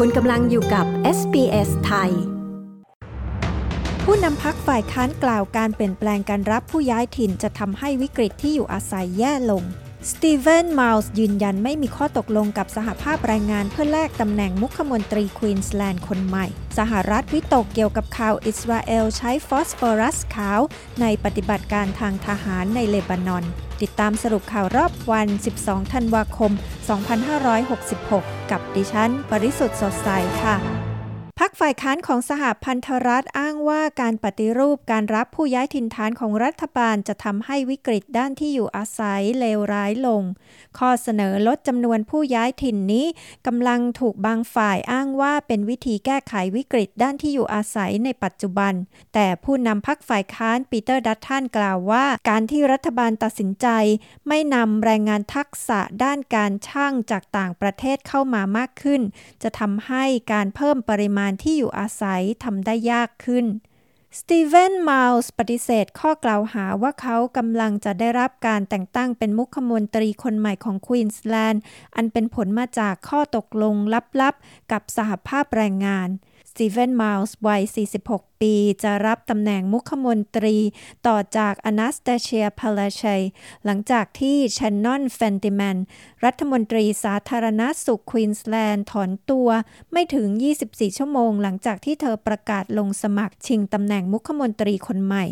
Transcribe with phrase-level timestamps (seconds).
[0.00, 0.86] คุณกำลังอยู่กับ
[1.18, 2.10] SBS ไทย
[4.04, 9.62] ผู้นำพักฝ่ายค้านกล่าวการเปลี่ยนแปลงการรับผู้ย้ายถิ่นจะทำให้วิกฤตที่อยู่อาศัยแย่ลง
[10.12, 16.46] สตีเวนมาลส์ยืนยันไม่มีข้อตกลงกับสหภาพแรงงานเพื่อแลกตำแหน่งมุขมนตรีควีนส์แลนด์คนใหม่
[16.78, 20.60] สหรัฐวิตกเกี่ยวกับข่าวอิสราเอลใช้ฟอสฟอรัสขาว
[21.00, 23.44] ในปฏิบัติการทางทหารในเลบานอน
[23.82, 25.28] ติดตามสรุปข่าวรอบวัน
[25.60, 26.52] 12 ธันวาคม
[27.70, 30.08] 2566 กับดิฉัน ปริสุทธ์สดใส
[30.42, 30.56] ค่ะ
[31.40, 40.22] พักฝ่ายค้านของสหพันธรัฐอ้าง ว่าการปฏิรูปการรับผู้ย้ายถิ่นฐานของรัฐบาลจะทำให้วิกฤตด้านที่อยู่อาศัยเลวร้ายลง
[40.78, 43.06] ข้อเสนอลดจำนวนผู้ย้ายถิ่นนี้
[43.46, 48.74] กำลังถูกบางฝ่ายอ้างว่าเป็นวิธีแก้ไขวิกฤตด้านที่อยู่อาศัยในปัจจุบัน
[49.14, 53.66] แต่ผู้นำพักฝ่ายค้านปีเตอร์ดัตทันกล่าวว่า การที่รัฐบาลตัดสินใจ
[54.28, 59.00] ไม่นำแรงงานทักษะด้านการช่างจากต่างประเทศเข้ามามากขึ้น
[59.42, 63.46] จะทำให้การเพิ่มปริมาณที่อยู่อาศัยทำได้ยากขึ้น
[64.20, 71.62] สตีเวนมาลส์ปฏิเสธข้อกล่าวหาว่าเขากำลังจะได้รับการแต่งตั้งเป็นมุขมนตรีคนใหม่ของควีนส์แลนด์
[71.96, 73.74] อันเป็นผลมาจากข้อตกลง
[74.20, 76.08] ลับๆ กับสหภาพแรงงาน
[76.50, 77.62] สตีเวนมาลส์วัย
[78.00, 80.56] 46ปีจะรับตำแหน่งมุขมนตรี
[81.06, 83.22] ต่อจากอนาสตาเชียพาลาชัย
[83.64, 85.76] หลังจากที่แชนนอนเฟนติแมน
[86.24, 89.48] รัฐมนตรีสาธารณสุขควีนส์แลนด์ถอนตัว
[89.92, 90.28] ไม่ถึง
[90.64, 95.24] 24 ชั่วโมง หลังจากที่เธอประกาศลงสมัครชิงตำแหน่งมุขมนตรีคนใหม่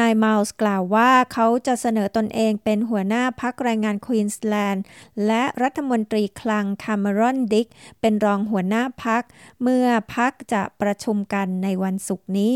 [0.00, 4.82] นายไมลส์กล่าวว่าเขาจะเสนอตนเองเป็นหัวหน้าพรรคแรงงานควีนส์แลนด์
[5.26, 7.68] และรัฐมนตรีคลังคาร์เมรอนดิก
[8.00, 9.22] เป็นรองหัวหน้าพัก
[9.62, 12.54] เมื่อพักจะประชุมกันในวันศุกร์นี้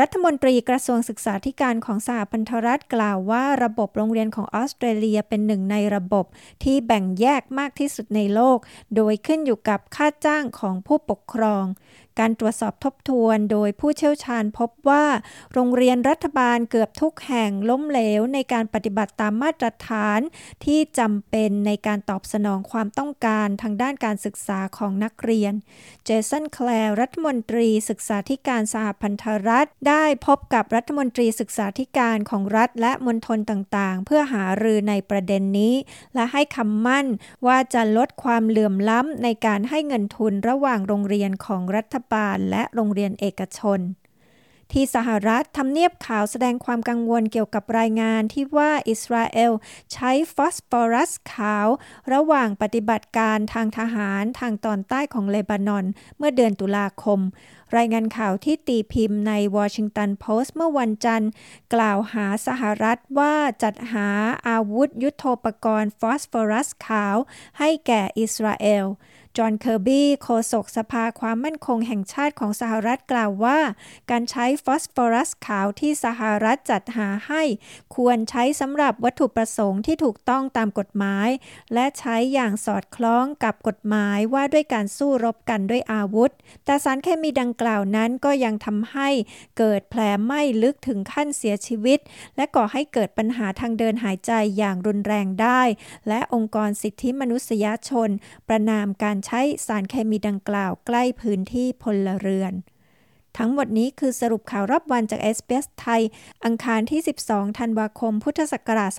[0.00, 6.26] รัฐมนตรีกระทรวงศึกษาธิการของสหพันธรัฐกล่าวว่าระบบโรงเรียนของออสเตรเลียเป็นหนึ่งในระบบ
[6.62, 8.58] ที่แบ่งแยกมากที่สุดในโลก
[8.96, 11.64] โดยขึ้นอยู่กับค่าจ้างของผู้ปกครอง
[12.20, 15.04] การตรวจสอบทบทวนโดยผู้เชี่ยวชาญพบว่า
[15.52, 20.20] โรงเรียนรัฐบาลเกือบทุกแห่งล้มเหลวในการปฏิบัติตามมาตรฐาน
[20.64, 25.52] ที่จำเป็นในการตอบสนองความต้องการทางด้านการศึกษาของนักเรียน
[26.04, 35.74] เจสันแคลร์รัฐมนตรีศึกษาธิการสหพันธรัฐ ได้พบกับรัฐมนตรีศึกษาธิการของรัฐและมณฑลต่างๆ เพื่อหารือในประเด็นนี้
[36.14, 37.06] และให้คำมั่น
[37.46, 43.80] ว่าจะลดความเหลื่อมล้ำในการให้เงินทุนระหว่างโรงเรียนของรัฐบาลและโรงเรียนเอกชน
[44.72, 49.52] ที่สหรัฐทำเนียบข่าวแสดงความกังวลเกี่ยวกับรายงานที่ว่าอิสราเอล
[49.92, 51.68] ใช้ฟอสฟอรัสขาว
[52.12, 55.84] ระหว่างปฏิบัติการทางทหารทางตอนใต้ของเลบานอน
[56.18, 57.20] เมื่อเดือนตุลาคม
[57.76, 61.30] รายงานข่าวที่ตีพิมพ์ในวอชิงตันโพสต์เมื่อวันจันทร์
[61.74, 64.08] กล่าวหาสหรัฐว่าจัดหา
[64.48, 67.16] อาวุธยุทโธปกรณ์ฟอสฟอรัสขาว
[67.58, 68.84] ให้แก่อิสราเอล
[69.38, 73.58] จอห์นเคอร์บี้โฆษกสภาความมั่นคงแห่งชาติของสหรัฐกล่าวว่า
[74.10, 77.42] การใช้ฟอสฟอรัสขาวที่สหรัฐจัดหาให้
[77.96, 81.28] ควรใช้สำหรับวัตถุประสงค์ที่ถูกต้องตามกฎหมาย
[81.74, 86.30] และใช้อย่างสอดคล้องกับกฎหมายว่าด้วยการสู้รบกันด้วยอาวุธ
[86.64, 89.08] แต่สารเคมีดังกล่าวนั้นก็ยังทำให้
[89.58, 91.98] เกิดแผลไหม้ลึกถึงขั้นเสียชีวิต
[92.36, 95.62] และก่อให้เกิดปัญหาทางเดินหายใจอย่างรุนแรงได้
[96.08, 98.08] และองค์กรสิทธิมนุษยชน
[98.48, 102.54] ประนามการใช้สารเคมีดังกล่าวใกล้พื้นที่พลเรือน
[103.38, 106.02] ทั้งหมดนี้คือสรุปข่าวรอบวันจากเอสเปสไทย
[106.44, 108.90] อังคารที่ 12 ธันวาคม พุทธศักราช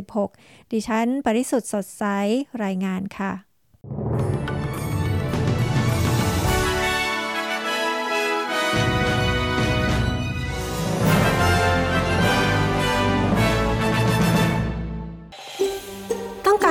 [0.00, 2.04] 2566 ดิฉัน ปริสุทธ์สดใส
[2.64, 3.32] รายงานค่ะ